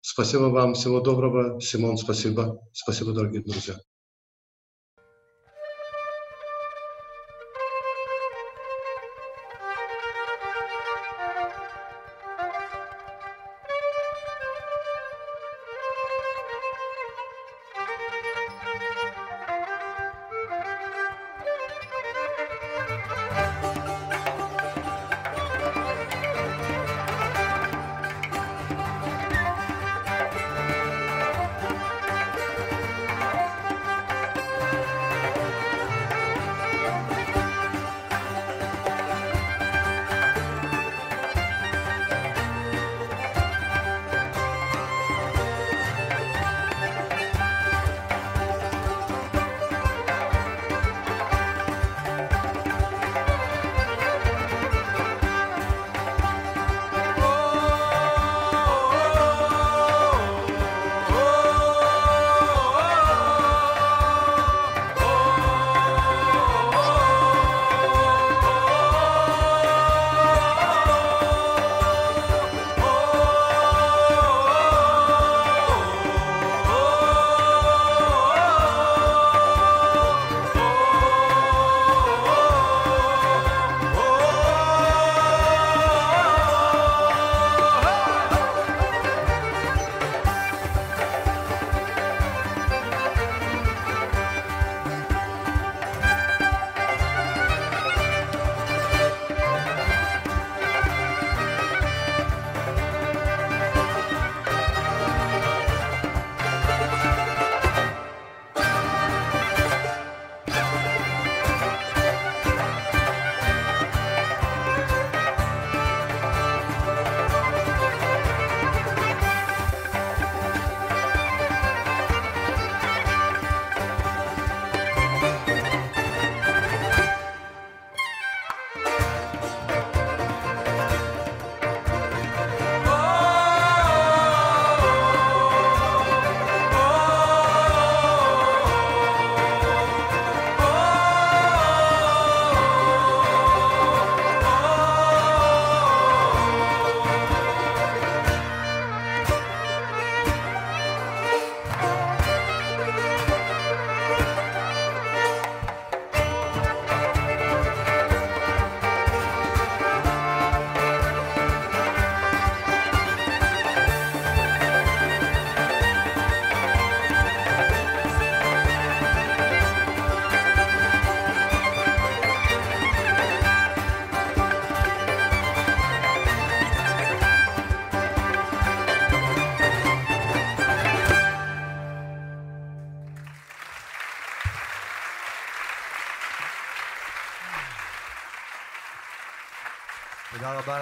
[0.00, 1.60] Спасибо вам, всего доброго.
[1.60, 2.60] Симон, спасибо.
[2.72, 3.76] Спасибо, дорогие друзья.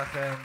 [0.02, 0.41] לכם.